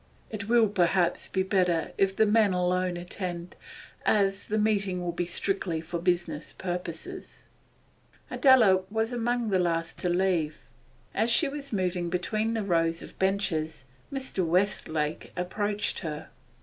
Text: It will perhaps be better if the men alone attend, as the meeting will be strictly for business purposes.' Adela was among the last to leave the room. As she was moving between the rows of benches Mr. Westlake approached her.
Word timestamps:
It 0.31 0.49
will 0.49 0.67
perhaps 0.67 1.27
be 1.27 1.43
better 1.43 1.91
if 1.95 2.15
the 2.15 2.25
men 2.25 2.53
alone 2.53 2.97
attend, 2.97 3.55
as 4.03 4.45
the 4.47 4.57
meeting 4.57 4.99
will 4.99 5.11
be 5.11 5.27
strictly 5.27 5.79
for 5.79 5.99
business 5.99 6.53
purposes.' 6.53 7.43
Adela 8.31 8.81
was 8.89 9.13
among 9.13 9.51
the 9.51 9.59
last 9.59 9.99
to 9.99 10.09
leave 10.09 10.53
the 11.11 11.17
room. 11.19 11.23
As 11.25 11.29
she 11.29 11.47
was 11.47 11.71
moving 11.71 12.09
between 12.09 12.55
the 12.55 12.63
rows 12.63 13.03
of 13.03 13.19
benches 13.19 13.85
Mr. 14.11 14.43
Westlake 14.43 15.31
approached 15.37 15.99
her. 15.99 16.29